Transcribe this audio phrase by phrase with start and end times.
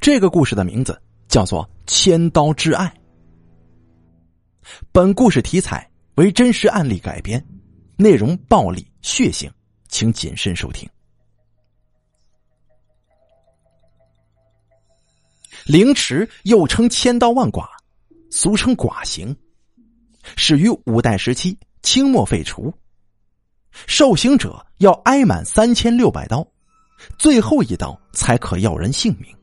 [0.00, 2.86] 这个故事的名字叫做《千刀之爱》。
[4.92, 7.44] 本故事题材为真实案例改编，
[7.96, 9.50] 内容暴力血腥，
[9.88, 10.88] 请谨慎收听。
[15.64, 17.68] 凌迟又称千刀万剐，
[18.30, 19.36] 俗称剐刑，
[20.36, 22.72] 始于五代时期，清末废除。
[23.86, 26.46] 受刑者要挨满三千六百刀，
[27.16, 29.34] 最后一刀才可要人性命。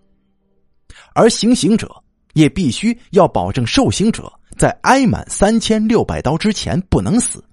[1.13, 1.89] 而行刑者
[2.33, 7.43] 也必须要保证受刑者在挨满三千六百刀之前不能死。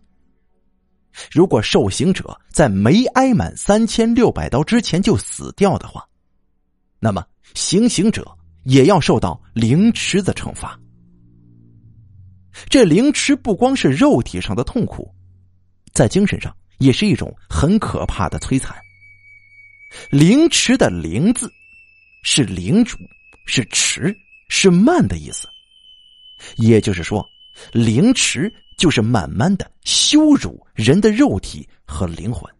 [1.30, 6.06] 如果受刑者在没挨满三千六百刀之前就死掉的话，
[6.98, 7.24] 那么
[7.54, 10.78] 行刑者也要受到凌迟的惩罚。
[12.68, 15.10] 这凌迟不光是肉体上的痛苦，
[15.92, 18.76] 在精神上也是一种很可怕的摧残。
[20.10, 21.50] 凌迟的“凌”字
[22.24, 22.98] 是领主。
[23.46, 24.14] 是迟，
[24.48, 25.48] 是慢的意思。
[26.56, 27.26] 也就是说，
[27.72, 32.52] 凌迟就是慢慢的羞辱人的肉体和灵魂。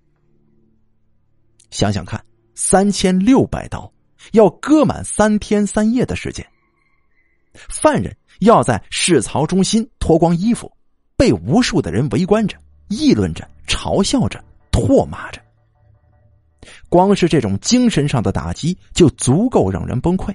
[1.71, 3.93] 想想看，三千六百刀，
[4.33, 6.47] 要割满三天三夜的时间。
[7.53, 10.73] 犯人要在市曹中心脱光衣服，
[11.17, 12.57] 被无数的人围观着、
[12.89, 15.43] 议论着、嘲笑着、唾骂着。
[16.89, 20.35] 光是这种精神上的打击，就足够让人崩溃。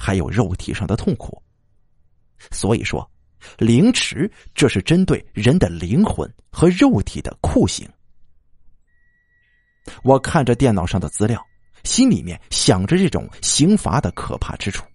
[0.00, 1.42] 还有肉体上的痛苦，
[2.52, 3.10] 所以说，
[3.58, 7.86] 凌迟这是针对人的灵魂和肉体的酷刑。
[10.04, 11.44] 我看着电脑上的资料，
[11.82, 14.86] 心里面想着这种刑罚的可怕之处。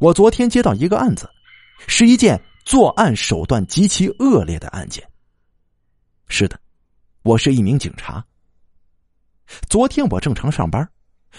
[0.00, 1.30] 我昨天接到一个案子，
[1.86, 5.08] 是一件作案手段极其恶劣的案件。
[6.26, 6.58] 是的，
[7.22, 8.24] 我是一名警察。
[9.68, 10.86] 昨天我正常上班，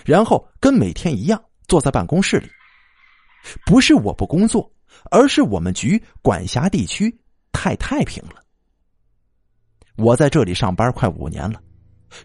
[0.05, 1.43] 然后跟每天一样。
[1.69, 2.49] 坐在办公室里，
[3.65, 4.69] 不是我不工作，
[5.11, 7.15] 而是我们局管辖地区
[7.53, 8.43] 太太平了。
[9.95, 11.61] 我在这里上班快五年了，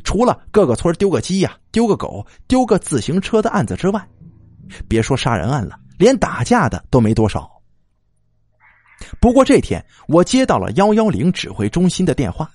[0.02, 4.08] 除了各个村丢个鸡呀、丢个狗、丢个自行车的案子之外，
[4.88, 7.50] 别说杀人案了，连打架的都没多少。
[9.20, 12.50] 不过这天我接到了幺幺零指挥中心的电话，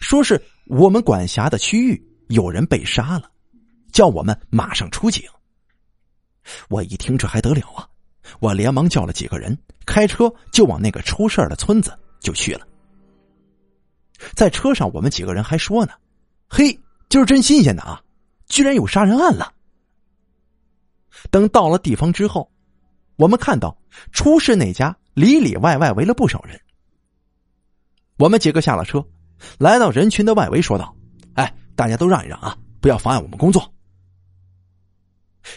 [0.00, 3.30] 说是我们管辖的区域有人被杀了，
[3.90, 5.24] 叫我们马上出警。
[6.68, 7.88] 我一听这还得了啊！
[8.40, 12.66] 我连忙叫了几个人，开车就往那个出事的村子就去了。
[14.34, 15.92] 在车上，我们几个人还说呢
[16.48, 16.76] ：“嘿，
[17.08, 18.02] 今儿真新鲜的啊，
[18.48, 19.52] 居然有杀人案了。”
[21.30, 22.50] 等到了地方之后，
[23.16, 23.76] 我们看到
[24.10, 26.60] 出事那家里里外外围了不少人。
[28.18, 29.04] 我们几个下了车，
[29.58, 30.96] 来到人群的外围，说道
[31.34, 33.70] ：“哎，大家都让一让啊，不要妨碍我们工作。”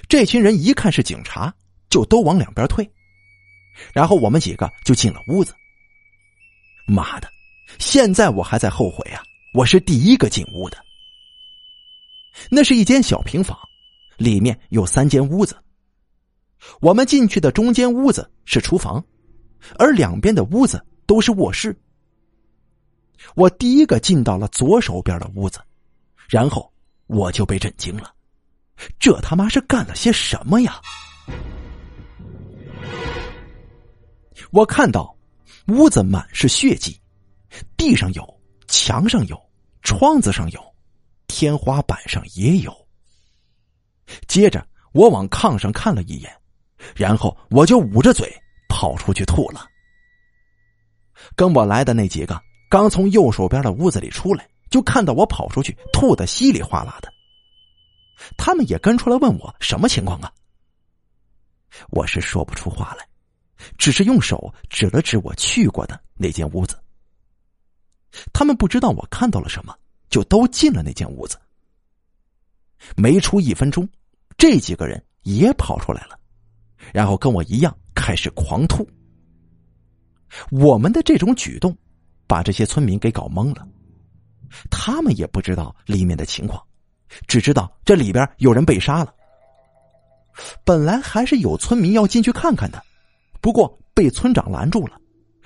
[0.08, 1.54] 这群人一看是警察，
[1.90, 2.90] 就都往两边退，
[3.94, 5.54] 然后我们几个就进了屋子。
[6.86, 7.30] 妈的！
[7.78, 9.22] 现在我还在后悔啊！
[9.54, 10.78] 我是第一个进屋的。
[12.50, 13.58] 那是一间小平房，
[14.18, 15.56] 里面有三间屋子。
[16.82, 19.04] 我们进去的中间屋子是厨房，
[19.78, 21.76] 而两边的屋子都是卧室。
[23.36, 25.60] 我第一个进到了左手边的屋子，
[26.28, 26.72] 然后
[27.08, 28.14] 我就被震惊了。
[29.00, 30.80] 这他妈是干了些什么呀？
[34.52, 35.16] 我看到
[35.68, 37.00] 屋子满是血迹，
[37.78, 39.40] 地上有，墙上有，
[39.84, 40.62] 窗子上有，
[41.28, 42.74] 天花板上也有。
[44.28, 46.32] 接着我往炕上看了一眼，
[46.96, 48.34] 然后我就捂着嘴
[48.70, 49.68] 跑出去吐了。
[51.36, 57.12] 跟我来的那几个刚从右手边的屋子里出来，就看到我跑出去吐的稀里哗啦的。
[58.38, 60.32] 他们也跟出来问我什么情况啊？
[61.92, 63.08] 我是说不出话来，
[63.78, 66.78] 只是用手指了指我去过的那间屋子。
[68.34, 69.78] 他们不知道我看到了什么，
[70.10, 71.38] 就都进了那间屋子。
[72.98, 73.88] 没出一分钟，
[74.38, 76.20] 这几个人也跑出来了，
[76.92, 78.90] 然后跟我一样开始狂吐。
[80.50, 81.78] 我们的这种举动，
[82.26, 83.68] 把这些村民给搞懵了，
[84.72, 86.62] 他们也不知道里面的情况。
[87.28, 89.14] 只知道这里边有人被杀了。
[90.64, 92.82] 本来还是有村民要进去看看的，
[93.42, 95.00] 不过被村长拦住了，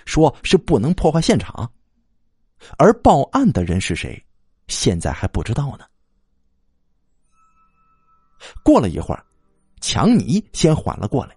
[0.06, 1.72] 说是不能破坏现场。
[2.78, 4.24] 而报案的人是谁，
[4.68, 5.86] 现在还不知道呢。
[8.64, 9.26] 过了一会儿，
[9.82, 11.36] 强尼先缓了过来，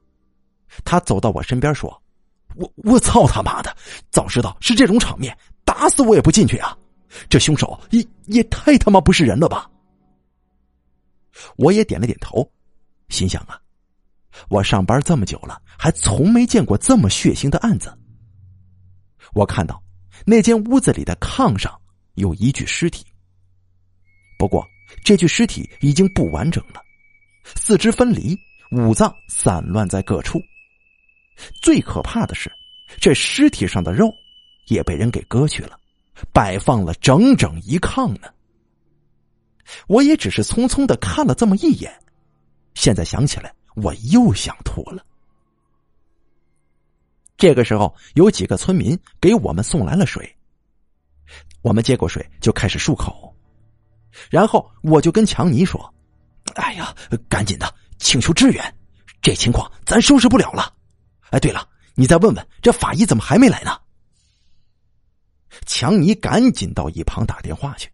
[0.84, 2.02] 他走到我身边说
[2.56, 3.74] ：“我我操他妈的！
[4.10, 6.76] 早知道是这种场面，打死我也不进去啊！
[7.28, 9.70] 这凶手也也太他妈不是人了吧！”
[11.56, 12.50] 我也点了点头，
[13.08, 13.60] 心想啊，
[14.48, 17.96] 我上班这么久了，还从没见过这么血腥的案子。
[19.34, 19.82] 我看到
[20.24, 21.78] 那间屋子里的炕上
[22.14, 23.04] 有一具尸体，
[24.38, 24.66] 不过
[25.04, 26.80] 这具尸体已经不完整了，
[27.56, 28.36] 四肢分离，
[28.72, 30.40] 五脏散乱在各处。
[31.60, 32.50] 最可怕的是，
[32.98, 34.10] 这尸体上的肉
[34.68, 35.78] 也被人给割去了，
[36.32, 38.28] 摆放了整整一炕呢。
[39.86, 41.92] 我也只是匆匆的看了这么一眼，
[42.74, 45.04] 现在想起来，我又想吐了。
[47.36, 50.36] 这个时候，有几个村民给我们送来了水，
[51.62, 53.34] 我们接过水就开始漱口，
[54.30, 55.94] 然后我就跟强尼说
[56.56, 56.94] ：“哎呀，
[57.28, 58.74] 赶紧的，请求支援，
[59.20, 60.74] 这情况咱收拾不了了。”
[61.30, 63.78] 哎，对了，你再问问这法医怎么还没来呢？
[65.66, 67.90] 强尼赶紧到一旁打电话去。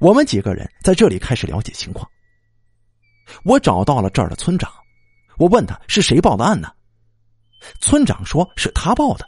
[0.00, 2.08] 我们几个人在这里开始了解情况。
[3.44, 4.70] 我找到了这儿的村长，
[5.38, 6.72] 我问他是谁报的案呢？
[7.80, 9.26] 村长说是他报的。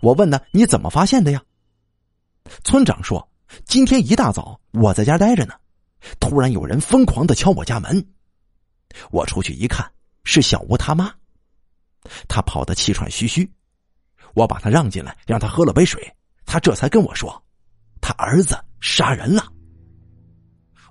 [0.00, 1.42] 我问他你怎么发现的呀？
[2.64, 3.28] 村长说
[3.64, 5.54] 今天一大早我在家待着呢，
[6.18, 8.04] 突然有人疯狂的敲我家门，
[9.10, 9.88] 我出去一看
[10.24, 11.12] 是小吴他妈。
[12.26, 13.48] 他跑得气喘吁吁，
[14.34, 16.12] 我把他让进来，让他喝了杯水，
[16.46, 17.44] 他这才跟我说，
[18.00, 19.51] 他儿子杀人了。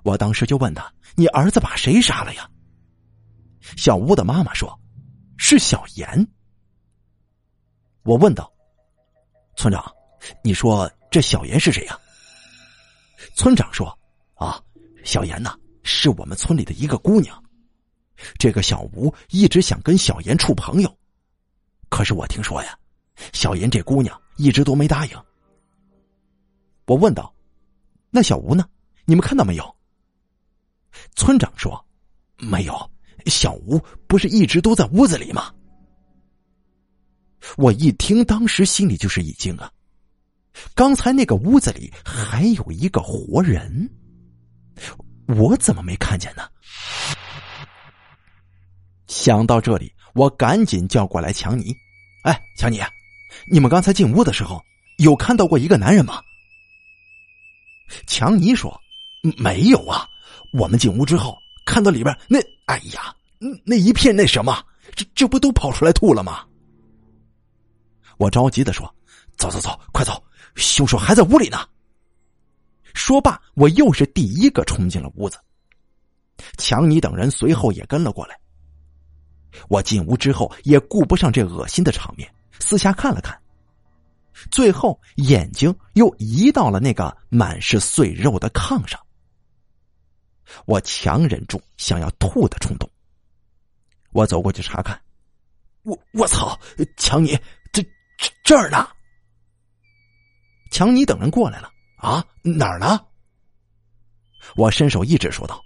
[0.02, 2.48] 我当时就问他：“你儿子把谁杀了呀？”
[3.76, 4.78] 小吴的妈妈说
[5.38, 6.28] ：“是小严。”
[8.02, 8.52] 我问道
[9.54, 9.84] ：“村长，
[10.42, 11.98] 你说这小严是谁呀？”
[13.36, 13.96] 村长说
[14.34, 14.60] ：“啊，
[15.04, 17.40] 小严呐，是我们村里的一个姑娘。
[18.38, 20.98] 这个小吴一直想跟小严处朋友。”
[21.88, 22.76] 可是我听说呀，
[23.32, 25.24] 小严这姑娘一直都没答应。
[26.86, 27.32] 我问道
[28.10, 28.68] ：“那小吴呢？
[29.04, 29.64] 你们看到没有？”
[31.16, 31.84] 村长说
[32.38, 32.90] ：“没有，
[33.26, 35.52] 小吴不是一直都在屋子里吗？”
[37.56, 39.70] 我一听，当时心里就是一惊啊！
[40.74, 43.90] 刚才那个屋子里还有一个活人，
[45.26, 46.48] 我怎么没看见呢？
[49.06, 49.92] 想到这里。
[50.14, 51.74] 我赶紧叫过来强尼，
[52.24, 52.78] 哎，强尼，
[53.50, 54.62] 你们刚才进屋的时候
[54.98, 56.20] 有看到过一个男人吗？
[58.06, 58.78] 强尼说
[59.38, 60.06] ：“没有啊，
[60.52, 62.38] 我们进屋之后看到里边那……
[62.66, 63.14] 哎呀，
[63.64, 64.64] 那一片那什么，
[64.94, 66.44] 这这不都跑出来吐了吗？”
[68.18, 68.92] 我着急的说
[69.36, 70.22] ：“走走走，快走，
[70.54, 71.58] 凶手还在屋里呢。”
[72.94, 75.38] 说罢，我又是第一个冲进了屋子，
[76.58, 78.38] 强尼等人随后也跟了过来。
[79.68, 83.36] 我进屋之后也顾不上这恶心的场面，四下看了看，
[84.50, 89.00] 最后眼睛又移到了那个满是碎肉的炕上。
[90.66, 92.88] 我强忍住想要吐的冲动，
[94.10, 95.00] 我走过去查看，
[95.82, 96.58] 我我操，
[96.96, 97.38] 强尼，
[97.72, 97.82] 这
[98.18, 98.88] 这这儿呢？
[100.70, 103.00] 强尼等人过来了啊，哪儿呢？
[104.56, 105.62] 我伸手一指说道：“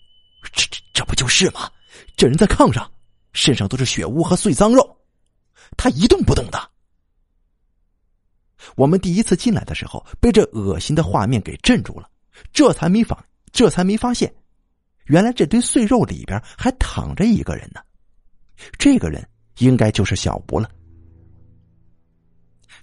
[0.52, 1.70] 这这这不就是吗？
[2.16, 2.90] 这人在炕上。”
[3.32, 4.96] 身上都是血污和碎脏肉，
[5.76, 6.70] 他一动不动的。
[8.74, 12.08] 我们第一次进来的时候，被这恶心的画面给镇住了，
[12.50, 14.34] 这才没发，这才没发现，
[15.06, 17.80] 原来这堆碎肉里边还躺着一个人呢。
[18.78, 19.26] 这个人
[19.58, 20.70] 应该就是小吴了。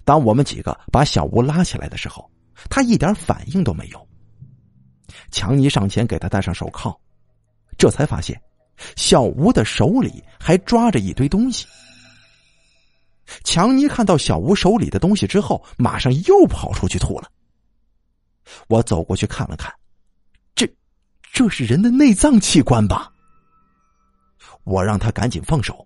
[0.04, 2.30] 当我们几个把小吴拉起来的时候，
[2.68, 4.08] 他一点反应都没有。
[5.30, 6.94] 强尼上前给他戴上手铐，
[7.78, 8.40] 这才发现。
[8.96, 11.66] 小吴的手里还抓着一堆东西。
[13.44, 17.30] 强尼看到小吴手里的东西之后，马上又跑出去吐了。
[18.68, 19.72] 我走过去看了看，
[21.34, 23.12] 这是人的内脏器官吧？
[24.62, 25.84] 我让他赶紧放手，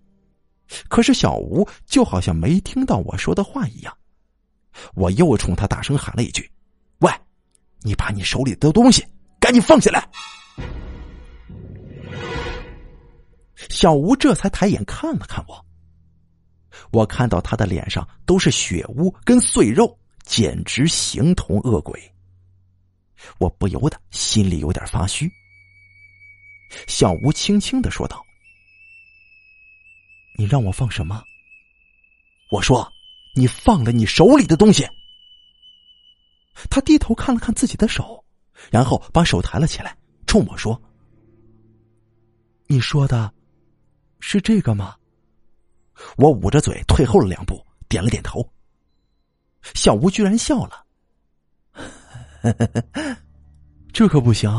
[0.88, 3.96] 可是小吴就好像没听到我说的话一样。
[4.94, 6.48] 我又冲他大声喊了一句
[7.00, 7.10] ：“喂，
[7.80, 9.02] 你把你手里的东西
[9.40, 10.06] 赶紧放下来！”
[13.70, 15.64] 小吴这才抬眼看了看我，
[16.92, 21.98] 我看到他的脸上都是血污跟碎肉，简直形同恶鬼。
[23.38, 25.30] 我不由得心里有点发虚。
[26.86, 28.24] 小吴轻轻的说道
[30.38, 31.22] ：“你让我放什么？”
[32.50, 32.90] 我说
[33.34, 34.86] ：“你放了你手里的东西。”
[36.70, 38.24] 他低头看了看自己的手，
[38.70, 39.96] 然后把手抬了起来，
[40.26, 40.80] 冲我说
[42.66, 43.32] ：“你说的。”
[44.20, 44.96] 是这个吗？
[46.16, 48.46] 我捂着嘴退后了两步，点了点头。
[49.74, 50.84] 小吴居然笑了，
[52.42, 53.16] 呵呵呵
[53.92, 54.50] 这可不行，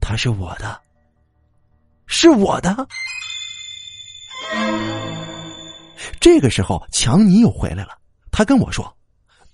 [0.00, 0.80] 他是我的。
[2.06, 2.30] 是。
[2.30, 2.88] 我的。
[6.20, 7.98] 这个时候，强尼又回来了。
[8.30, 8.96] 他跟我说：“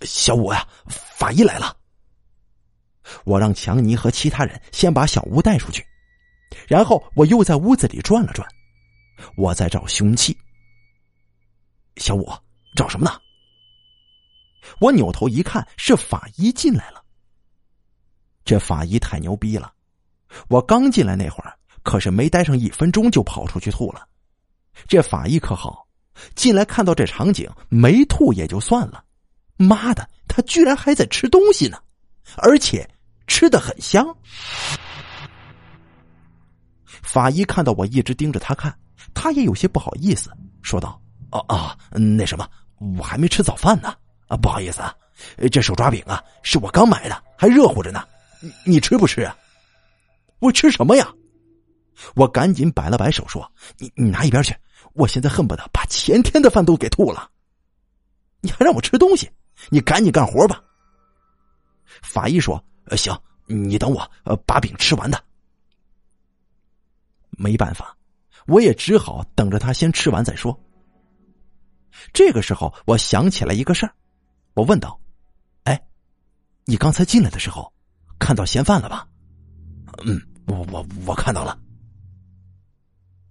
[0.02, 1.76] 小五呀，法医来了。”
[3.24, 5.86] 我让强尼和其他人先把小吴带出去，
[6.66, 8.48] 然后我又在屋子里转了转，
[9.36, 10.36] 我在找凶器。
[11.96, 12.28] 小五，
[12.74, 13.12] 找什么呢？
[14.80, 17.01] 我扭头一看，是法医进来了。
[18.44, 19.72] 这法医太牛逼了！
[20.48, 24.06] 我刚进来那会儿，可是没待上一分钟就跑出去吐了。
[24.88, 25.86] 这法医可好，
[26.34, 29.04] 进来看到这场景没吐也就算了，
[29.56, 31.78] 妈的，他居然还在吃东西呢，
[32.36, 32.88] 而且
[33.26, 34.06] 吃的很香。
[37.02, 38.74] 法医看到我一直盯着他看，
[39.12, 40.30] 他也有些不好意思，
[40.62, 42.48] 说道：“哦哦，那什么，
[42.98, 43.94] 我还没吃早饭呢，
[44.28, 44.94] 啊，不好意思啊，
[45.50, 48.02] 这手抓饼啊是我刚买的，还热乎着呢，
[48.42, 49.36] 你你吃不吃啊？
[50.40, 51.10] 我吃什么呀？”
[52.16, 54.56] 我赶紧摆了摆手说：“你你拿一边去！
[54.94, 57.30] 我现在恨不得把前天的饭都给吐了。
[58.40, 59.30] 你还让我吃东西？
[59.68, 60.62] 你赶紧干活吧。”
[62.02, 62.62] 法医说
[62.96, 64.10] ：“行，你等我，
[64.46, 65.22] 把饼吃完的。”
[67.30, 67.96] 没办法，
[68.46, 70.58] 我也只好等着他先吃完再说。
[72.12, 73.94] 这个时候，我想起来一个事儿，
[74.54, 74.98] 我问道
[75.64, 75.80] ：“哎，
[76.64, 77.72] 你刚才进来的时候
[78.24, 79.06] 看到嫌犯了吧
[80.06, 81.58] ？”“嗯，我我我看到了。”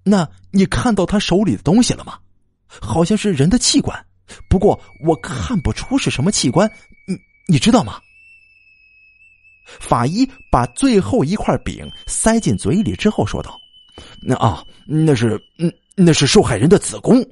[0.03, 2.19] 那你看到他手里的东西了吗？
[2.67, 4.05] 好像是人的器官，
[4.49, 6.69] 不过我看不出是什么器官。
[7.07, 7.15] 你
[7.47, 7.99] 你知道吗？
[9.79, 13.57] 法医把最后一块饼塞进嘴里之后说道
[14.21, 17.23] ：“那啊，那是嗯，那是受害人的子宫。”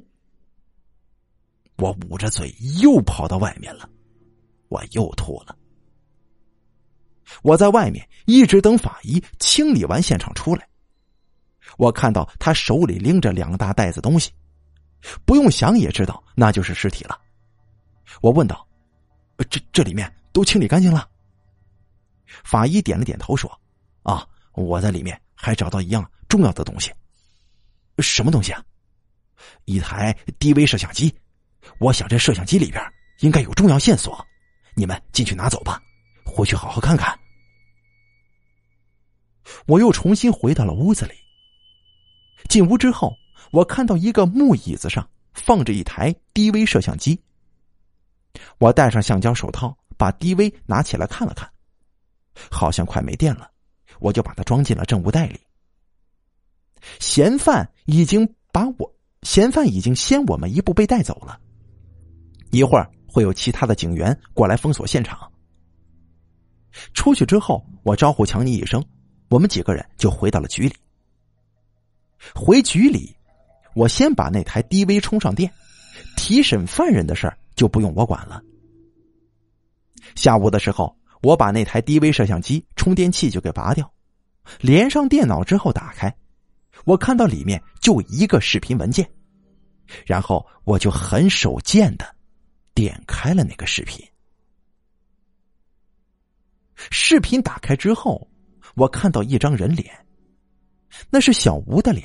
[1.76, 3.88] 我捂着嘴又跑到外面了，
[4.68, 5.56] 我又吐了。
[7.42, 10.68] 我在外面一直等法医清理完现场出来。
[11.78, 14.32] 我看到他手里拎着两大袋子东西，
[15.24, 17.18] 不用想也知道那就是尸体了。
[18.20, 18.66] 我问道
[19.48, 21.08] ：“这这里面都清理干净了？”
[22.44, 23.50] 法医点了点头说
[24.02, 26.92] ：“啊，我在里面还找到一样重要的东西。
[27.98, 28.62] 什么东西啊？
[29.64, 31.14] 一台 DV 摄像机。
[31.78, 32.82] 我想这摄像机里边
[33.20, 34.26] 应该有重要线索。
[34.74, 35.80] 你们进去拿走吧，
[36.24, 37.16] 回去好好看看。”
[39.66, 41.12] 我又重新回到了屋子里。
[42.48, 43.14] 进屋之后，
[43.52, 47.20] 我看到一个木椅子上放着一台 DV 摄像机。
[48.58, 51.50] 我戴上橡胶手套，把 DV 拿起来看了看，
[52.50, 53.50] 好像快没电了，
[53.98, 55.38] 我就把它装进了证物袋里。
[56.98, 61.38] 嫌犯已经把我，嫌犯已经先我们一步被带走了。
[62.50, 65.30] 一会儿会有其他的警员过来封锁现场。
[66.94, 68.82] 出去之后，我招呼强尼一声，
[69.30, 70.74] 我们几个人就回到了局里。
[72.34, 73.16] 回局里，
[73.74, 75.50] 我先把那台 DV 充上电，
[76.16, 78.42] 提审犯人的事儿就不用我管了。
[80.16, 83.90] 下午的时候，我把那台 DV 摄像机充电器就给拔掉，
[84.60, 86.14] 连上电脑之后打开，
[86.84, 89.08] 我看到里面就一个视频文件，
[90.04, 92.16] 然后我就很手贱的
[92.74, 94.04] 点开了那个视频。
[96.90, 98.28] 视频打开之后，
[98.74, 99.90] 我看到一张人脸。
[101.08, 102.04] 那是小吴的脸，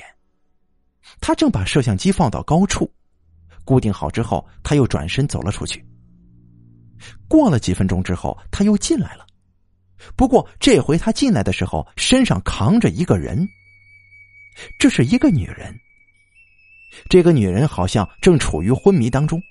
[1.20, 2.88] 他正把摄像机放到高处，
[3.64, 5.84] 固定好之后，他又转身走了出去。
[7.28, 9.26] 过了几分钟之后，他又进来了，
[10.14, 13.46] 不过这回他进来的时候身上扛着一个人，
[14.78, 15.76] 这是一个女人。
[17.10, 19.42] 这个女人好像正处于昏迷当中，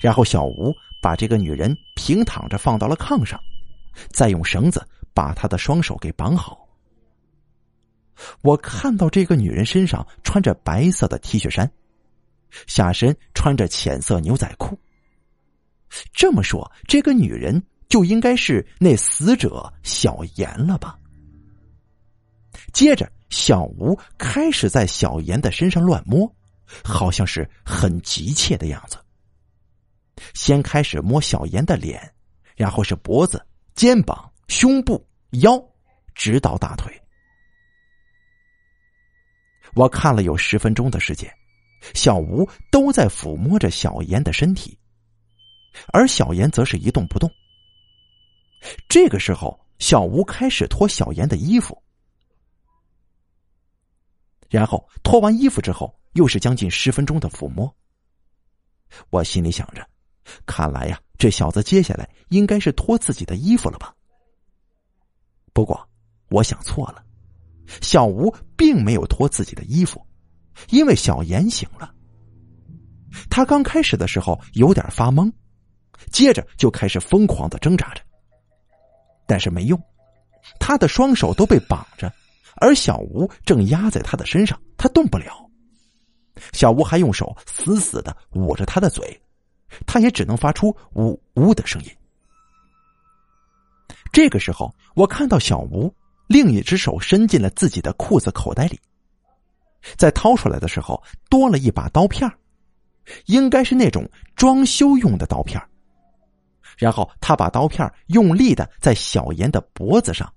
[0.00, 3.40] 然后小吴把这个女人平躺着放到了炕上，
[4.10, 6.68] 再用绳子把他的双手给绑好。
[8.42, 11.70] 我看到这个女人身上穿着白色的 T 恤衫，
[12.66, 14.78] 下身穿着浅色牛仔裤。
[16.12, 20.98] 这么说，这个女人就应该是那死者小严了吧？
[22.72, 26.32] 接着，小吴开始在小严的身上乱摸，
[26.82, 28.96] 好像是很急切的样子。
[30.32, 32.14] 先开始摸小严的脸，
[32.54, 35.62] 然后是脖子、肩膀、胸部、腰，
[36.14, 36.92] 直到大腿。
[39.74, 41.32] 我看了有十分钟的时间，
[41.94, 44.78] 小吴都在抚摸着小严的身体，
[45.92, 47.30] 而小严则是一动不动。
[48.88, 51.82] 这个时候，小吴开始脱小严的衣服，
[54.50, 57.74] 然后脱完衣服之后，又是将近十分钟的抚摸。
[59.08, 59.88] 我心里想着，
[60.44, 63.94] 看来呀，这小子接下来应该是脱自己的衣服了吧？
[65.52, 65.88] 不过，
[66.30, 67.04] 我想错了。
[67.80, 70.04] 小吴并没有脱自己的衣服，
[70.70, 71.94] 因为小严醒了。
[73.30, 75.30] 他刚开始的时候有点发懵，
[76.10, 78.02] 接着就开始疯狂的挣扎着，
[79.26, 79.80] 但是没用，
[80.58, 82.12] 他的双手都被绑着，
[82.56, 85.48] 而小吴正压在他的身上，他动不了。
[86.52, 89.20] 小吴还用手死死的捂着他的嘴，
[89.86, 91.90] 他也只能发出呜呜的声音。
[94.12, 95.92] 这个时候，我看到小吴
[96.28, 98.78] 另一只手伸进了自己的裤子口袋里，
[99.96, 102.30] 在掏出来的时候，多了一把刀片
[103.26, 105.60] 应该是那种装修用的刀片
[106.76, 110.32] 然后他把刀片用力的在小严的脖子上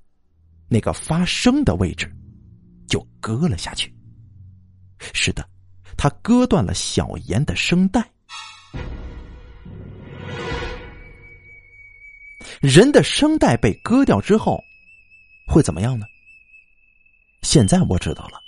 [0.68, 2.12] 那个发声的位置
[2.88, 3.94] 就割了下去。
[5.14, 5.48] 是的，
[5.98, 8.15] 他割断了小严的声带。
[12.66, 14.60] 人的声带被割掉之后
[15.48, 16.08] 会怎么样呢？
[17.44, 18.42] 现在我知道了。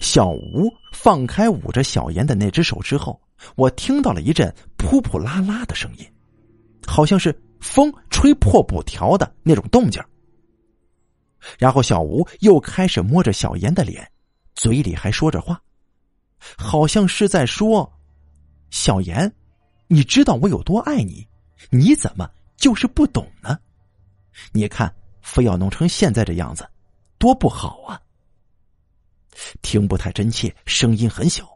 [0.00, 3.18] 小吴放开捂着小严的那只手之后，
[3.56, 6.06] 我听到了一阵扑扑啦啦的声音，
[6.86, 10.02] 好像是风吹破布条的那种动静。
[11.58, 14.06] 然后小吴又开始摸着小严的脸，
[14.54, 15.58] 嘴里还说着话，
[16.58, 17.90] 好像是在说
[18.68, 19.32] ：“小严，
[19.86, 21.26] 你知道我有多爱你，
[21.70, 23.58] 你怎么就是不懂呢？
[24.52, 26.68] 你看，非要弄成现在这样子，
[27.18, 28.00] 多不好啊！”
[29.62, 31.48] 听不太真切，声音很小。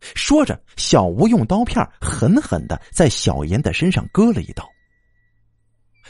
[0.00, 4.68] 说着，小吴用刀片狠狠的在小严的身上割了一刀。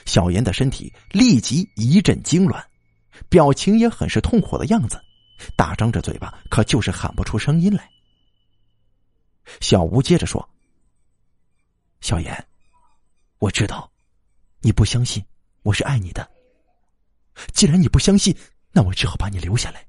[0.05, 2.63] 小严的身体立即一阵痉挛，
[3.29, 5.01] 表情也很是痛苦的样子，
[5.57, 7.89] 大张着嘴巴，可就是喊不出声音来。
[9.61, 10.47] 小吴接着说
[12.01, 12.47] ：“小严，
[13.39, 13.91] 我知道
[14.61, 15.25] 你不相信
[15.63, 16.29] 我是爱你的。
[17.53, 18.35] 既然你不相信，
[18.73, 19.85] 那我只好把你留下来。”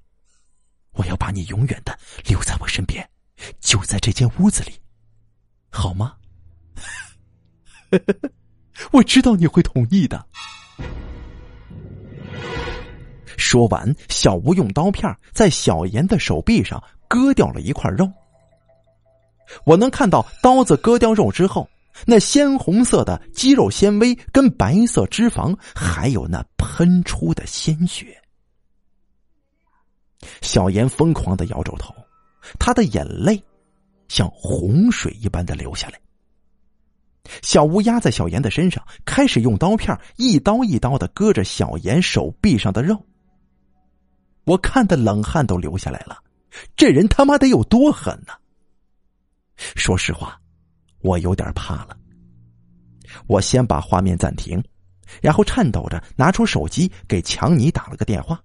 [0.98, 3.08] 我要把你永远的留在我身边，
[3.60, 4.72] 就在这间屋子里，
[5.70, 6.18] 好吗？
[8.92, 10.28] 我知道你会同意的。
[13.38, 18.12] 说完，小吴用刀片在小严的手臂上割掉了一块肉。
[19.66, 21.70] 我能看到刀子割掉肉之后，
[22.06, 28.22] 那鲜红色的肌肉纤维跟白色脂肪，还有那喷出的鲜血。
[30.42, 31.94] 小严疯狂的摇着头，
[32.60, 33.42] 他的眼泪
[34.08, 36.00] 像洪水一般的流下来。
[37.42, 43.04] 小吴压在小严的身上，开始用刀片一刀一刀的割着小严手臂上的肉。
[44.46, 46.18] 我看的冷汗都流下来了，
[46.78, 48.34] 这人他妈得有多狠呢？
[49.76, 50.40] 说实话，
[51.08, 51.98] 我有点怕了。
[53.26, 54.62] 我先把画面暂停，
[55.22, 58.40] 然后颤抖着拿出手机给强尼打了个电话。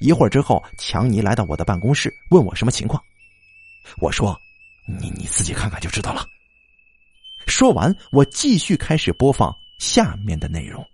[0.00, 3.00] 一会儿之后，强尼来到我的办公室，问我什么情况。
[4.00, 4.36] 我说
[4.98, 6.24] ：“你你自己看看就知道了。”
[7.46, 10.84] 说完，我继续开始播放下面的内容。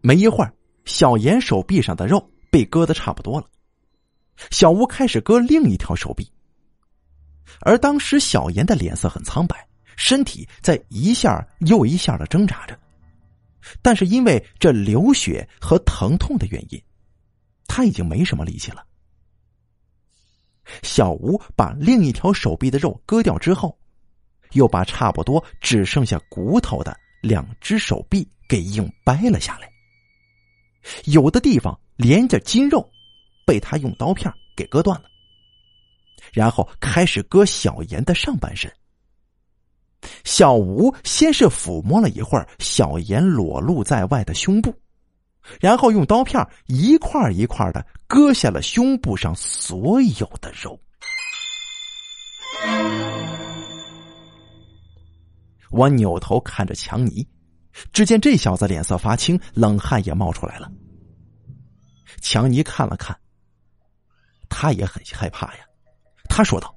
[0.00, 0.54] 没一会儿，
[0.84, 3.46] 小严手臂上的肉被割的差不多了，
[4.50, 6.32] 小吴开始割另一条手臂。
[7.60, 12.78] 而当时小严的脸色很苍白，身体在一下又一下的挣扎着。
[13.80, 16.82] 但是因为这流血和疼痛的原因，
[17.66, 18.84] 他已经没什么力气了。
[20.82, 23.78] 小吴把另一条手臂的肉割掉之后，
[24.52, 29.70] 又把差不多只剩下骨头的两只手臂给硬掰了下来。
[31.04, 32.88] 有的地方连着筋肉，
[33.46, 35.08] 被他用刀片给割断了。
[36.32, 38.72] 然后开始割小严的上半身。
[40.24, 44.74] 小吴先是抚摸了一会儿小严裸露在外的胸部，
[45.60, 50.78] 然后用刀片一块一块的割下了胸部上所有的肉。
[55.70, 57.26] 我扭头看着强尼，
[57.92, 60.70] 只见这小子脸色发青，冷汗也冒出来了。
[62.20, 63.16] 强尼看了看，
[64.48, 65.64] 他也很害怕呀，
[66.32, 66.74] 他说道：“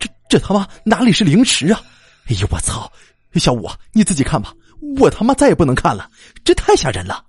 [0.00, 1.80] 这这他妈哪里是凌迟啊！”
[2.26, 2.90] 哎呦我操！
[3.34, 4.54] 小五，你自己看吧，
[4.98, 6.10] 我他妈再也不能看了，
[6.44, 7.26] 这太吓人了！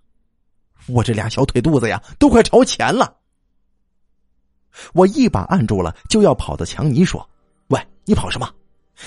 [0.88, 3.18] 我这俩小腿肚子呀，都快朝前了。
[4.94, 7.28] 我一把按住了就要跑的强尼，说
[7.68, 8.50] ：“喂，你跑什么？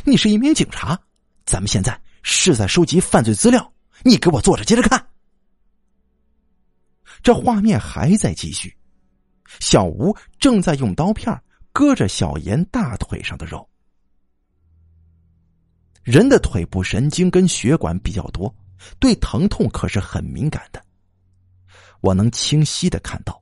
[0.04, 0.98] 你是一名警察，
[1.46, 5.06] 咱们现在是在收集犯罪资料，你给我坐着接着看。”
[7.22, 8.76] 这画面还在继续，
[9.60, 11.32] 小吴正在用刀片
[11.78, 13.64] 割着小严大腿上的肉。
[16.02, 18.52] 人的腿部神经跟血管比较多，
[18.98, 20.84] 对疼痛可是很敏感的。
[22.00, 23.40] 我能清晰的看到，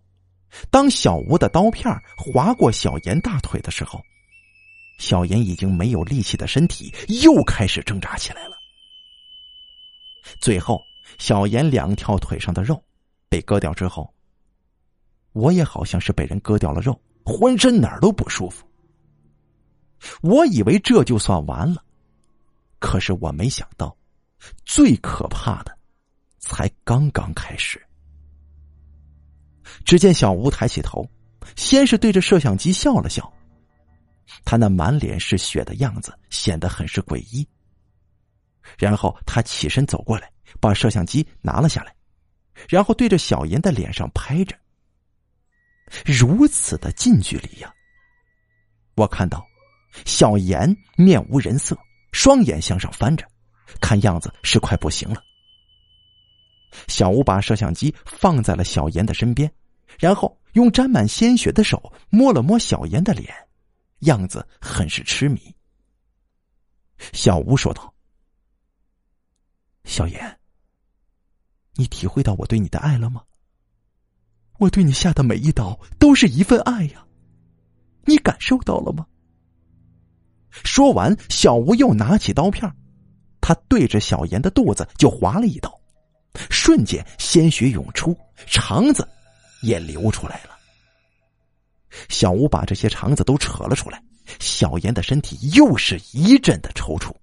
[0.70, 4.02] 当小吴的刀片划过小严大腿的时候，
[4.98, 8.58] 小严已经没有力气的身体又开始挣扎起来了。
[10.42, 10.82] 最后，
[11.16, 12.84] 小严两条腿上的肉
[13.30, 14.12] 被割掉之后，
[15.32, 18.64] 我也好像是被人割掉了肉，浑身哪儿都不舒服。
[20.22, 21.82] 我以为这就算完了，
[22.78, 23.96] 可是我没想到，
[24.64, 25.76] 最可怕的
[26.38, 27.84] 才刚刚开始。
[29.84, 31.04] 只见小吴抬起头，
[31.56, 33.30] 先是对着摄像机笑了笑，
[34.44, 37.46] 他那满脸是血的样子显得很是诡异。
[38.78, 41.92] 然后他起身走过来，把摄像机拿了下来，
[42.68, 44.56] 然后对着小严的脸上拍着。
[46.04, 47.72] 如此的近距离呀！
[48.94, 49.46] 我看到
[50.04, 51.78] 小严面无人色，
[52.12, 53.26] 双眼向上翻着，
[53.80, 55.22] 看样子是快不行了。
[56.88, 59.50] 小吴把摄像机放在了小严的身边，
[59.98, 63.34] 然后用沾满鲜血的手摸了摸小严的脸，
[64.00, 65.54] 样子很是痴迷。
[67.12, 67.92] 小吴说道。
[69.84, 70.40] 小严，
[71.74, 73.22] 你体会到我对你的爱了吗？
[74.58, 77.04] 我对你下的每一刀都是一份爱呀，
[78.04, 79.06] 你感受到了吗？
[80.50, 82.70] 说完，小吴又拿起刀片，
[83.40, 85.78] 他对着小严的肚子就划了一刀，
[86.50, 88.16] 瞬间鲜血涌出，
[88.46, 89.06] 肠子
[89.62, 90.56] 也流出来了。
[92.08, 94.02] 小吴把这些肠子都扯了出来，
[94.38, 97.14] 小严的身体又是一阵的抽搐，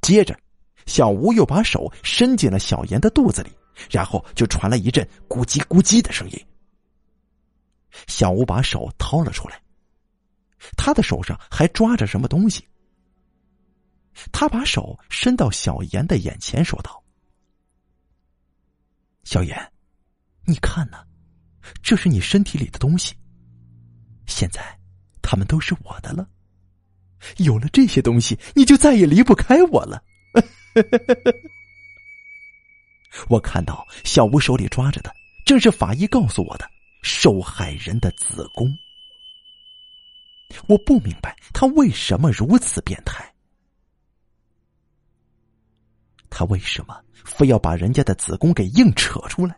[0.00, 0.38] 接着。
[0.86, 3.48] 小吴又把手伸进了小严的肚子里，
[3.90, 6.46] 然后就传来一阵咕叽咕叽的声音。
[8.06, 9.62] 小吴把手掏了出来，
[10.76, 12.66] 他的手上还抓着什么东西。
[14.32, 17.02] 他把手伸到小严的眼前，说道
[19.24, 19.72] ：“小严，
[20.44, 21.04] 你看呢？
[21.82, 23.14] 这是你身体里的东西。
[24.26, 24.78] 现在，
[25.22, 26.28] 他们都是我的了。
[27.38, 30.02] 有了这些东西，你就再也离不开我了。”
[33.28, 35.12] 我看到小吴手里抓着的，
[35.44, 36.68] 正是法医告诉我的
[37.02, 38.76] 受害人的子宫。
[40.66, 43.34] 我不明白他为什么如此变态，
[46.30, 49.56] 他为什么非要把人家的子宫给硬扯出来？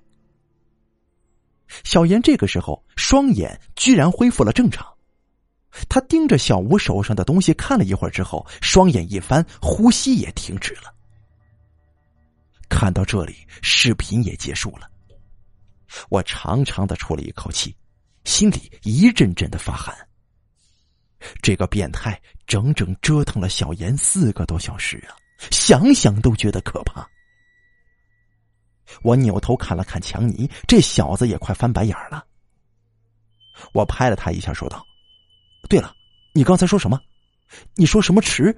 [1.83, 4.87] 小严这个时候双眼居然恢复了正常，
[5.89, 10.95] 他盯着小吴手上的东西看了一会儿之后，双眼一翻，呼吸也停止了。
[12.69, 14.91] 看到这里，视频也结束了。
[16.09, 17.75] 我长长的出了一口气，
[18.25, 19.97] 心里一阵阵的发寒。
[21.41, 25.17] 这个变态整整折腾了小严四个多小时啊，
[25.51, 27.09] 想想都觉得可怕。
[29.03, 32.25] 我扭头看了看强尼，这小子也快翻白眼了。
[33.73, 34.85] 我拍了他一下，说道
[35.69, 35.95] ：“对了，
[36.35, 37.01] 你刚才说什么？
[37.75, 38.57] 你说什么池？”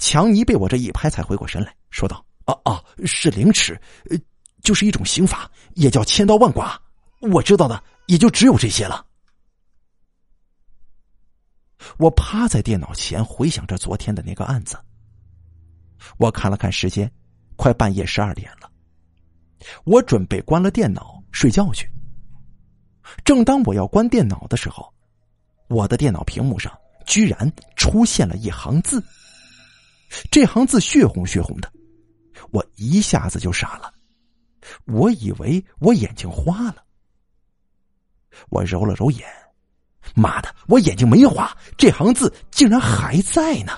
[0.00, 2.24] 强尼被我这一拍才回过神来，说道。
[2.44, 3.80] 啊啊，是凌迟，
[4.10, 4.18] 呃，
[4.62, 6.80] 就是一种刑法，也叫千刀万剐。
[7.20, 9.04] 我知道的也就只有这些了。
[11.98, 14.78] 我趴在电脑前回想着昨天的那个案子。
[16.18, 17.10] 我看了看时间，
[17.56, 18.70] 快半夜十二点了。
[19.84, 21.88] 我准备关了电脑睡觉去。
[23.24, 24.92] 正当我要关电脑的时候，
[25.68, 26.72] 我的电脑屏幕上
[27.06, 29.02] 居然出现了一行字。
[30.30, 31.72] 这行字血红血红的。
[32.50, 33.92] 我一下子就傻了，
[34.86, 36.84] 我以为我眼睛花了。
[38.48, 39.26] 我揉了揉眼，
[40.14, 43.72] 妈的，我眼睛没花，这行字竟然还在呢。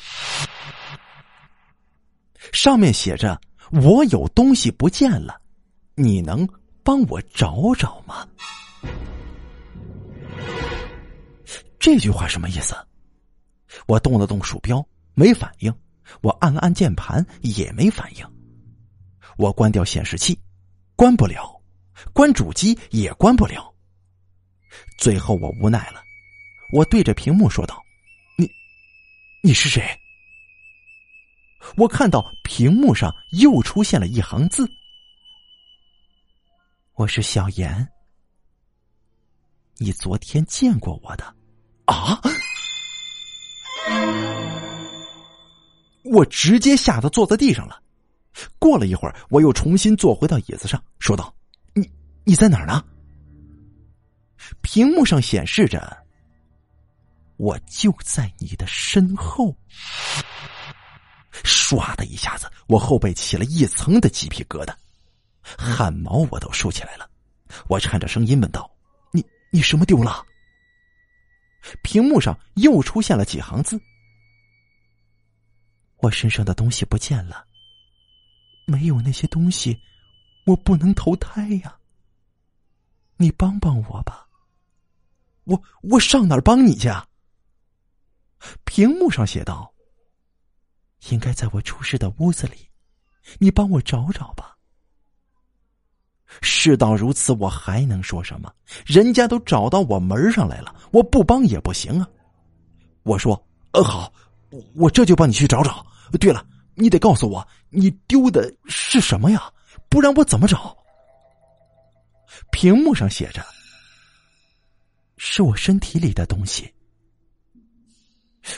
[2.52, 3.40] 上面写着
[3.82, 5.40] ：“我有东西不见了，
[5.94, 6.48] 你能
[6.82, 8.26] 帮我找找吗？”
[11.78, 12.74] 这句话什么意思？
[13.86, 15.72] 我动了动鼠标，没反应；
[16.22, 18.35] 我按了按键盘，也没反应。
[19.36, 20.38] 我关掉显示器，
[20.94, 21.42] 关不了；
[22.12, 23.72] 关主机也关不了。
[24.98, 26.02] 最后我无奈了，
[26.72, 27.82] 我对着屏幕说道
[28.36, 28.50] ：“你，
[29.42, 29.82] 你是谁？”
[31.76, 34.68] 我看到屏幕上又出现了一行字
[36.94, 37.88] ：“我是小严，
[39.78, 41.24] 你昨天见过我的
[41.86, 42.20] 啊？”
[46.04, 47.82] 我直接吓得坐在地上了。
[48.58, 51.34] 过了一会儿，我又重新坐回到椅子上，说道
[51.74, 51.90] ：“你
[52.24, 52.84] 你在哪儿呢？”
[54.62, 55.96] 屏幕上显示着
[57.38, 59.56] ：“我就在你的身后。”
[61.44, 64.74] 唰的一下子，我后背起了一层的鸡皮疙瘩。
[65.42, 67.08] 汗毛我都竖起来了。
[67.68, 68.70] 我颤着声音问道
[69.12, 70.24] ：“你你什么丢了？”
[71.82, 73.80] 屏幕上又出现了几行字
[75.98, 77.44] ：“我身上的东西不见了，
[78.66, 79.80] 没有那些东西，
[80.44, 81.78] 我不能投胎呀。
[83.16, 84.28] 你帮帮我吧。”
[85.44, 86.88] 我我上哪儿帮你去？
[86.88, 87.06] 啊？
[88.64, 89.72] 屏幕上写道
[91.10, 92.68] ：“应该在我出事的屋子里，
[93.38, 94.56] 你帮我找找吧。”
[96.42, 98.52] 事到如此，我还能说什么？
[98.84, 102.08] 人家都找到我门上来了，我不帮也不行啊！
[103.04, 104.12] 我说：“呃，好，
[104.74, 105.86] 我这就帮你去找找。
[106.20, 106.44] 对了，
[106.76, 109.52] 你得告诉我你丢的是什么呀？
[109.88, 110.76] 不然我怎么找？”
[112.52, 113.44] 屏幕上写着。
[115.16, 116.70] 是我身体里的东西。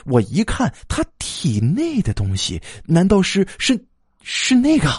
[0.05, 3.87] 我一看他体内的东西，难道是是
[4.23, 4.91] 是那个？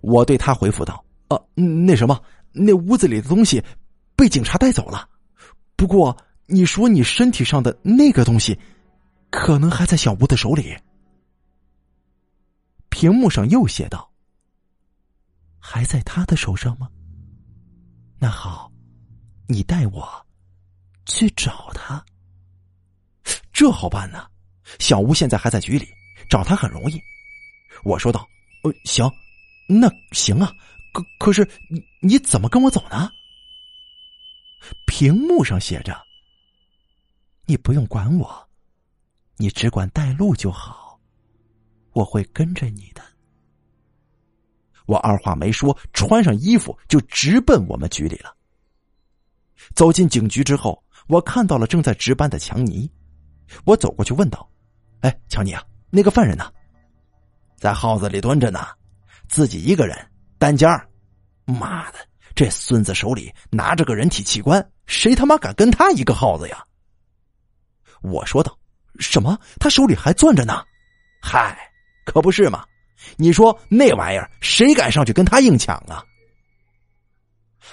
[0.00, 2.20] 我对他回复道：“啊，那什么，
[2.52, 3.62] 那屋子里的东西
[4.16, 5.08] 被警察带走了。
[5.76, 8.58] 不过你说你身体上的那个东西，
[9.30, 10.76] 可能还在小吴的手里。”
[12.90, 14.10] 屏幕上又写道
[15.60, 16.88] ：“还在他的手上吗？”
[18.18, 18.72] 那好，
[19.46, 20.26] 你带我
[21.06, 22.04] 去找他。
[23.52, 24.26] 这好办呢，
[24.78, 25.86] 小吴现在还在局里，
[26.28, 27.00] 找他很容易。
[27.84, 28.26] 我说道
[28.64, 29.08] ：“呃，行，
[29.68, 30.52] 那行啊。
[30.92, 33.10] 可可是你你怎么跟我走呢？”
[34.88, 35.96] 屏幕上写着
[37.46, 38.47] ：“你不用管我，
[39.38, 41.00] 你只管带路就好，
[41.92, 43.02] 我会跟着你的。”
[44.86, 48.34] 我二话没说，穿上衣服就直奔我们局里了。
[49.74, 52.90] 走进警局之后，我看到了正在值班的强尼，
[53.64, 54.48] 我走过去问道
[55.00, 56.50] ：“哎，强尼啊，那个犯人呢？
[57.56, 58.66] 在耗子里蹲着呢，
[59.28, 59.94] 自己一个人
[60.38, 60.68] 单间
[61.44, 61.98] 妈的，
[62.34, 66.64] 这孙子手里拿着个人体器官，谁他妈敢跟他一个耗子呀？”
[68.00, 68.57] 我说道
[68.98, 69.38] ：“什么？
[69.58, 70.64] 他手里还攥着呢？
[71.20, 71.58] 嗨，
[72.04, 72.64] 可不是嘛。”
[73.16, 76.04] 你说那玩意儿谁敢上去跟他硬抢啊？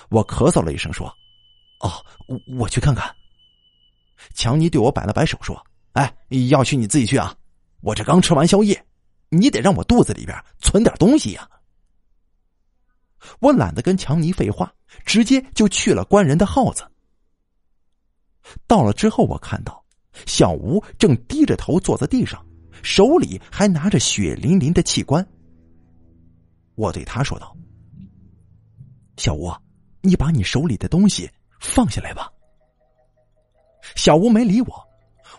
[0.09, 1.07] 我咳嗽了一声说
[1.81, 1.91] ：“哦，
[2.27, 3.13] 我我去看看。”
[4.35, 5.59] 强尼对我摆了摆手说
[5.93, 6.15] ：“哎，
[6.49, 7.35] 要去你自己去啊，
[7.81, 8.85] 我这刚吃完宵夜，
[9.29, 11.49] 你得让我肚子里边存点东西呀。”
[13.41, 14.71] 我懒得跟强尼废话，
[15.05, 16.87] 直接就去了关人的耗子。
[18.67, 19.83] 到了之后，我看到
[20.25, 22.43] 小吴正低着头坐在地上。
[22.83, 25.25] 手里还拿着血淋淋的器官，
[26.75, 27.55] 我对他说道
[29.17, 29.51] ：“小吴，
[30.01, 31.27] 你把你手里的东西
[31.59, 32.31] 放下来吧。”
[33.95, 34.87] 小吴没理我，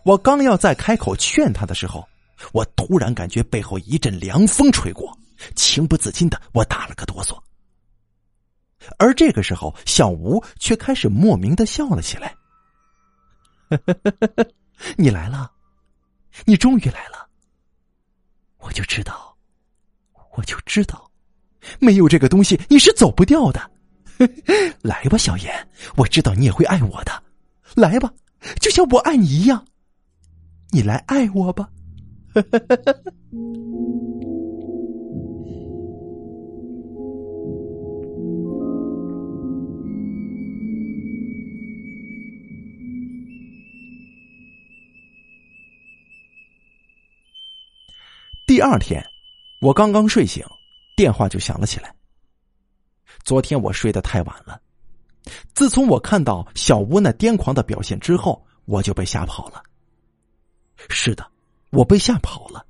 [0.03, 2.05] 我刚要再开口劝他的时候，
[2.53, 5.17] 我突然感觉背后一阵凉风吹过，
[5.55, 7.39] 情不自禁的我打了个哆嗦。
[8.99, 12.35] 而这个时候，小吴却开始莫名的笑了起来
[13.71, 14.53] ：“呵呵呵呵呵
[14.97, 15.51] 你来了，
[16.45, 17.29] 你终于来了。”
[18.59, 19.37] 我就知道，
[20.37, 21.11] 我就知道，
[21.79, 23.71] 没有这个东西你是走不掉的。
[24.83, 27.23] 来吧，小严，我知道你也会爱我的。
[27.75, 28.13] 来吧，
[28.61, 29.65] 就像我爱你一样，
[30.71, 31.69] 你来爱我吧。
[48.47, 49.05] 第二天，
[49.61, 50.47] 我刚刚睡醒，
[50.97, 51.93] 电话就响了起来。
[53.25, 54.61] 昨天我睡得太晚了，
[55.53, 59.61] 自从我看到小吴那癫狂的表现之后，我就被吓跑了。
[60.89, 61.27] 是的，
[61.71, 62.65] 我被吓跑了，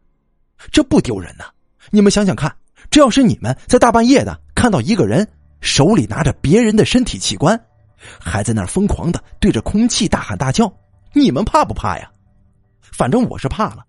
[0.72, 1.44] 这不丢人呐！
[1.90, 2.56] 你们想想看，
[2.88, 7.62] 这要是你们在大半夜的看到一个人手里拿着别人的身体器官，
[8.18, 10.74] 还在那儿疯狂的对着空气大喊大叫，
[11.12, 12.10] 你们怕不怕呀？
[12.80, 13.84] 反正我是怕了，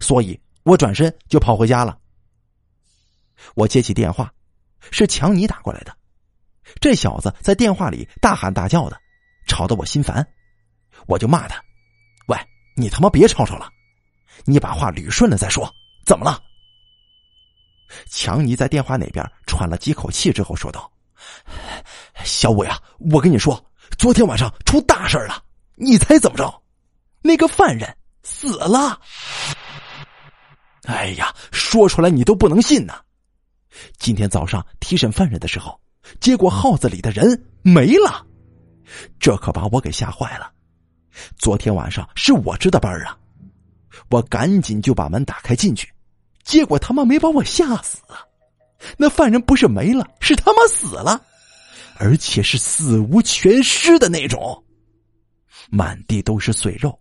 [0.00, 0.40] 所以。
[0.66, 1.96] 我转身就跑回家了。
[3.54, 4.32] 我接起电话，
[4.90, 5.96] 是强尼打过来的。
[6.80, 9.00] 这小子在电话里大喊大叫的，
[9.46, 10.26] 吵得我心烦。
[11.06, 11.62] 我就骂他
[12.26, 12.36] ：“喂，
[12.74, 13.70] 你他妈别吵吵了，
[14.44, 15.72] 你把话捋顺了再说。
[16.04, 16.42] 怎么了？”
[18.10, 20.90] 强尼在电话那边喘了几口气之后说道
[22.26, 23.64] ：“小伟啊，我跟你说，
[23.96, 25.44] 昨天晚上出大事了。
[25.76, 26.60] 你猜怎么着？
[27.22, 29.00] 那个犯人死了。”
[30.86, 33.00] 哎呀，说出来你都不能信呐！
[33.98, 35.78] 今天早上提审犯人的时候，
[36.20, 38.24] 结果号子里的人没了，
[39.18, 40.50] 这可把我给吓坏了。
[41.36, 43.18] 昨天晚上是我值的班啊，
[44.10, 45.92] 我赶紧就把门打开进去，
[46.44, 48.24] 结果他妈没把我吓死啊！
[48.96, 51.20] 那犯人不是没了，是他妈死了，
[51.98, 54.62] 而且是死无全尸的那种，
[55.68, 56.96] 满地都是碎肉。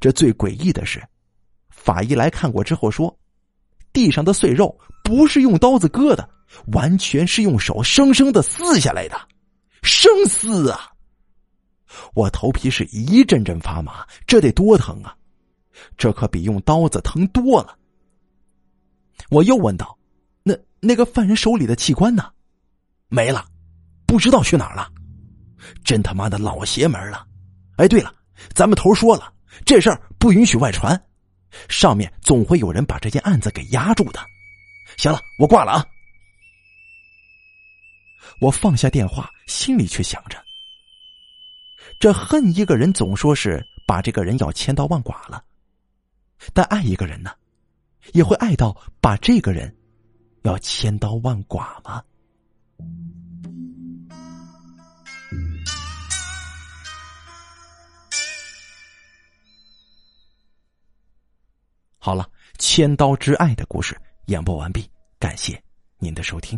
[0.00, 1.00] 这最诡异的是，
[1.86, 3.16] 法医来看过之后说，
[3.92, 6.28] 地上的碎肉不是用刀子割的，
[6.72, 9.16] 完全是用手生生的撕下来的，
[9.82, 10.90] 生撕啊！
[12.12, 15.16] 我头皮是一阵阵发麻，这得多疼啊！
[15.96, 17.78] 这可比用刀子疼多了。
[19.30, 19.96] 我又问道
[20.42, 22.32] ：“那那个犯人手里的器官呢？
[23.08, 23.46] 没了，
[24.06, 24.90] 不知道去哪儿了。
[25.84, 27.24] 真他妈的老邪门了！
[27.76, 28.12] 哎，对了，
[28.54, 29.32] 咱们头说了，
[29.64, 31.00] 这事儿不允许外传，
[31.68, 34.20] 上面总会有人把这件案子给压住的。
[34.96, 35.86] 行了，我挂了啊。”
[38.40, 40.42] 我放下电话，心里却想着：
[41.98, 45.42] 这恨一个人总说是把这个人要千刀万剐了，
[46.52, 47.30] 但爱一个人呢？
[48.12, 49.74] 也会爱到把这个人
[50.42, 52.04] 要千刀万剐吗？
[62.06, 62.24] 好了，
[62.56, 64.88] 千刀之爱的故事演播完毕，
[65.18, 65.60] 感谢
[65.98, 66.56] 您的收听。